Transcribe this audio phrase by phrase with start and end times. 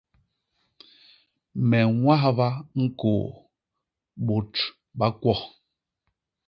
[1.69, 2.47] Me ññwahba
[2.83, 3.21] ñkôô
[4.25, 4.53] bôt
[4.97, 5.33] ba kwo.